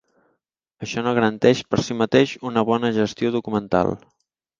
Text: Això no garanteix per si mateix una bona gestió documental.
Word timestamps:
Això 0.85 1.01
no 1.07 1.11
garanteix 1.19 1.61
per 1.73 1.79
si 1.87 1.97
mateix 1.99 2.33
una 2.53 2.63
bona 2.71 2.91
gestió 2.97 3.33
documental. 3.37 3.93